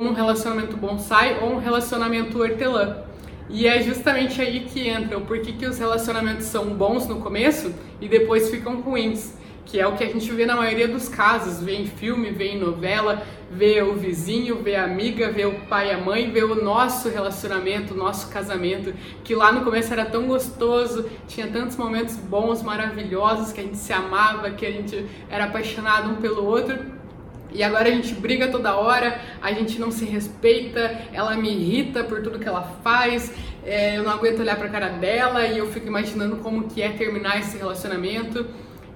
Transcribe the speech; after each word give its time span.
um 0.00 0.14
relacionamento 0.14 0.78
bonsai 0.78 1.38
ou 1.42 1.52
um 1.52 1.58
relacionamento 1.58 2.40
hortelã. 2.40 3.04
E 3.50 3.66
é 3.66 3.82
justamente 3.82 4.40
aí 4.40 4.60
que 4.60 4.88
entra 4.88 5.18
o 5.18 5.20
porquê 5.20 5.52
que 5.52 5.66
os 5.66 5.78
relacionamentos 5.78 6.46
são 6.46 6.74
bons 6.74 7.06
no 7.06 7.16
começo 7.20 7.74
e 8.00 8.08
depois 8.08 8.48
ficam 8.48 8.80
ruins. 8.80 9.38
Que 9.66 9.78
é 9.78 9.86
o 9.86 9.94
que 9.94 10.02
a 10.02 10.06
gente 10.06 10.32
vê 10.32 10.46
na 10.46 10.56
maioria 10.56 10.88
dos 10.88 11.06
casos, 11.06 11.62
vê 11.62 11.76
em 11.76 11.86
filme, 11.86 12.30
vê 12.30 12.52
em 12.52 12.58
novela, 12.58 13.22
vê 13.50 13.82
o 13.82 13.94
vizinho, 13.94 14.62
vê 14.62 14.74
a 14.74 14.84
amiga, 14.84 15.30
vê 15.30 15.44
o 15.44 15.60
pai 15.68 15.88
e 15.88 15.92
a 15.92 15.98
mãe, 15.98 16.30
vê 16.30 16.42
o 16.42 16.54
nosso 16.54 17.10
relacionamento, 17.10 17.92
o 17.92 17.96
nosso 17.96 18.30
casamento, 18.30 18.94
que 19.22 19.34
lá 19.34 19.52
no 19.52 19.62
começo 19.62 19.92
era 19.92 20.06
tão 20.06 20.26
gostoso, 20.26 21.08
tinha 21.28 21.46
tantos 21.46 21.76
momentos 21.76 22.16
bons, 22.16 22.62
maravilhosos, 22.62 23.52
que 23.52 23.60
a 23.60 23.64
gente 23.64 23.76
se 23.76 23.92
amava, 23.92 24.50
que 24.50 24.64
a 24.64 24.70
gente 24.70 25.04
era 25.28 25.44
apaixonado 25.44 26.10
um 26.10 26.16
pelo 26.16 26.44
outro, 26.44 26.99
e 27.52 27.62
agora 27.62 27.88
a 27.88 27.92
gente 27.92 28.14
briga 28.14 28.48
toda 28.48 28.76
hora, 28.76 29.20
a 29.42 29.52
gente 29.52 29.78
não 29.78 29.90
se 29.90 30.04
respeita, 30.04 30.80
ela 31.12 31.36
me 31.36 31.50
irrita 31.50 32.04
por 32.04 32.22
tudo 32.22 32.38
que 32.38 32.48
ela 32.48 32.62
faz, 32.82 33.32
é, 33.64 33.98
eu 33.98 34.02
não 34.02 34.12
aguento 34.12 34.40
olhar 34.40 34.56
pra 34.56 34.68
cara 34.68 34.88
dela 34.88 35.46
e 35.46 35.58
eu 35.58 35.70
fico 35.70 35.86
imaginando 35.86 36.36
como 36.36 36.68
que 36.68 36.80
é 36.82 36.90
terminar 36.90 37.38
esse 37.38 37.56
relacionamento. 37.58 38.46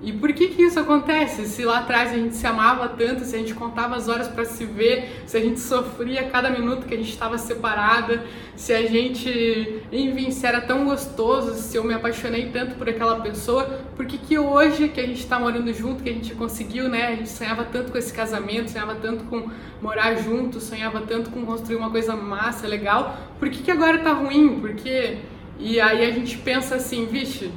E 0.03 0.13
por 0.13 0.33
que 0.33 0.49
que 0.49 0.63
isso 0.63 0.79
acontece? 0.79 1.47
Se 1.47 1.65
lá 1.65 1.79
atrás 1.79 2.13
a 2.13 2.15
gente 2.15 2.35
se 2.35 2.47
amava 2.47 2.89
tanto, 2.89 3.25
se 3.25 3.35
a 3.35 3.39
gente 3.39 3.55
contava 3.55 3.97
as 3.97 4.09
horas 4.09 4.29
para 4.29 4.45
se 4.45 4.65
ver, 4.67 5.23
se 5.25 5.37
a 5.37 5.41
gente 5.41 5.61
sofria 5.61 6.25
cada 6.25 6.51
minuto 6.51 6.87
que 6.87 6.95
a 6.95 6.97
gente 6.97 7.11
estava 7.11 7.39
separada, 7.39 8.23
se 8.55 8.73
a 8.73 8.83
gente, 8.87 9.83
enfim, 9.91 10.31
se 10.31 10.47
era 10.47 10.61
tão 10.61 10.85
gostoso, 10.85 11.55
se 11.55 11.77
eu 11.77 11.85
me 11.85 11.95
apaixonei 11.95 12.51
tanto 12.51 12.75
por 12.77 12.89
aquela 12.89 13.21
pessoa, 13.21 13.65
por 13.97 14.05
que 14.05 14.19
que 14.19 14.39
hoje 14.39 14.89
que 14.89 15.01
a 15.01 15.07
gente 15.07 15.21
está 15.21 15.39
morando 15.39 15.73
junto, 15.73 16.03
que 16.03 16.11
a 16.11 16.13
gente 16.13 16.35
conseguiu, 16.35 16.89
né? 16.89 17.07
A 17.07 17.17
gente 17.17 17.31
sonhava 17.31 17.65
tanto 17.65 17.91
com 17.91 17.97
esse 17.97 18.13
casamento, 18.13 18.71
sonhava 18.71 18.95
tanto 18.97 19.25
com 19.25 19.49
morar 19.81 20.17
junto, 20.17 20.61
sonhava 20.61 21.01
tanto 21.01 21.31
com 21.31 21.47
construir 21.47 21.77
uma 21.77 21.91
coisa 21.91 22.15
massa, 22.15 22.67
legal, 22.67 23.17
por 23.39 23.49
que 23.49 23.63
que 23.63 23.71
agora 23.71 23.99
tá 23.99 24.13
ruim? 24.13 24.61
Porque 24.61 25.19
e 25.59 25.81
aí 25.81 26.05
a 26.05 26.11
gente 26.11 26.37
pensa 26.39 26.75
assim, 26.75 27.07
vixe, 27.07 27.51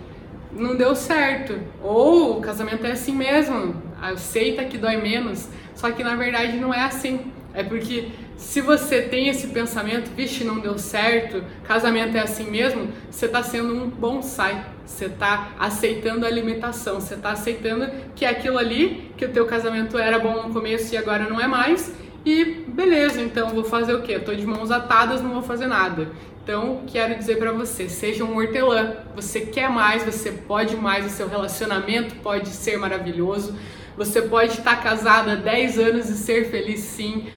não 0.52 0.76
deu 0.76 0.96
certo. 0.96 1.60
Ou 1.82 2.38
o 2.38 2.42
casamento 2.42 2.86
é 2.86 2.92
assim 2.92 3.14
mesmo, 3.14 3.82
aceita 4.02 4.64
que 4.66 4.78
dói 4.78 4.98
menos. 4.98 5.48
Só 5.76 5.92
que 5.92 6.04
na 6.04 6.16
verdade 6.16 6.58
não 6.58 6.74
é 6.74 6.84
assim. 6.84 7.32
É 7.54 7.64
porque 7.64 8.10
se 8.36 8.62
você 8.62 9.02
tem 9.02 9.30
esse 9.30 9.48
pensamento, 9.48 10.12
vixe, 10.16 10.44
não 10.44 10.60
deu 10.60 10.78
certo, 10.78 11.44
casamento 11.64 12.16
é 12.16 12.20
assim 12.20 12.50
mesmo, 12.50 12.88
você 13.10 13.26
está 13.26 13.42
sendo 13.42 13.74
um 13.74 13.90
bonsai. 13.90 14.64
Você 14.86 15.06
está 15.06 15.50
aceitando 15.60 16.26
a 16.26 16.30
limitação, 16.30 17.02
você 17.02 17.16
está 17.16 17.32
aceitando 17.32 17.90
que 18.16 18.26
aquilo 18.26 18.58
ali, 18.58 19.12
que 19.18 19.26
o 19.26 19.30
teu 19.30 19.46
casamento 19.46 19.98
era 19.98 20.18
bom 20.18 20.48
no 20.48 20.54
começo 20.54 20.94
e 20.94 20.98
agora 20.98 21.28
não 21.28 21.42
é 21.42 21.48
mais, 21.48 21.94
e 22.28 22.66
beleza, 22.68 23.22
então 23.22 23.52
vou 23.52 23.64
fazer 23.64 23.94
o 23.94 24.02
quê? 24.02 24.16
Eu 24.16 24.26
tô 24.26 24.36
de 24.36 24.46
mãos 24.46 24.70
atadas, 24.70 25.22
não 25.22 25.32
vou 25.32 25.42
fazer 25.42 25.66
nada. 25.66 26.10
Então, 26.44 26.84
quero 26.86 27.18
dizer 27.18 27.38
para 27.38 27.54
você, 27.54 27.88
seja 27.88 28.26
um 28.26 28.36
hortelã. 28.36 28.98
Você 29.16 29.42
quer 29.42 29.70
mais, 29.70 30.04
você 30.04 30.32
pode 30.32 30.76
mais, 30.76 31.06
o 31.06 31.10
seu 31.10 31.30
relacionamento 31.30 32.16
pode 32.18 32.50
ser 32.50 32.78
maravilhoso. 32.78 33.56
Você 33.96 34.22
pode 34.22 34.60
estar 34.60 34.84
casada 34.84 35.32
há 35.32 35.36
10 35.36 35.80
anos 35.80 36.10
e 36.10 36.18
ser 36.18 36.52
feliz 36.52 36.82
sim. 36.82 37.24